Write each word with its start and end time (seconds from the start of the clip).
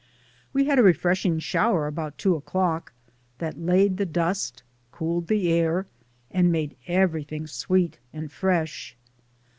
We 0.51 0.65
had 0.65 0.79
a 0.79 0.81
refreshing 0.81 1.37
shower 1.37 1.85
about 1.85 2.17
two 2.17 2.35
o'clock, 2.35 2.91
that 3.37 3.59
laid 3.61 3.97
the 3.97 4.05
dust, 4.07 4.63
cooled 4.91 5.27
the 5.27 5.51
air, 5.51 5.85
and 6.31 6.51
made 6.51 6.75
everything 6.87 7.45
sweet 7.45 7.99
and 8.11 8.31
fresh. 8.31 8.97